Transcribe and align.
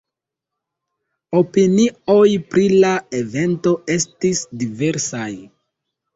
Opinioj 1.39 2.23
pri 2.55 2.65
la 2.79 2.95
evento 3.19 3.75
estis 3.99 4.43
diversaj. 4.65 5.29